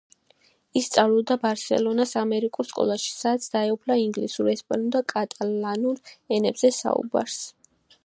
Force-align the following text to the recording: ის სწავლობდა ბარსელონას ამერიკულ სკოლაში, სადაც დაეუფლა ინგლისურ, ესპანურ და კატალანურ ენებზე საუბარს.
ის 0.79 0.85
სწავლობდა 0.91 1.37
ბარსელონას 1.43 2.13
ამერიკულ 2.21 2.69
სკოლაში, 2.71 3.13
სადაც 3.19 3.47
დაეუფლა 3.59 4.01
ინგლისურ, 4.07 4.53
ესპანურ 4.57 4.93
და 4.99 5.05
კატალანურ 5.17 6.05
ენებზე 6.39 6.77
საუბარს. 6.85 7.43